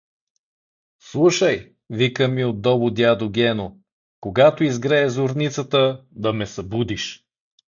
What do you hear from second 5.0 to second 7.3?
Зорницата, да ме събудиш.